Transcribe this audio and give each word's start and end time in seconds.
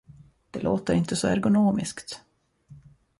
Det 0.51 0.61
låter 0.61 0.93
inte 0.93 1.15
så 1.15 1.27
ergonomiskt? 1.27 2.21